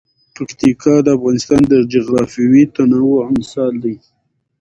[0.35, 3.95] پکتیکا د افغانستان د جغرافیوي تنوع مثال دی.